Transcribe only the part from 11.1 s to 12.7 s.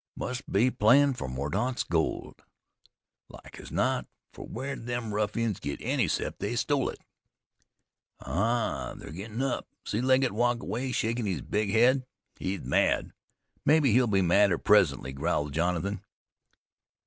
his big head. He's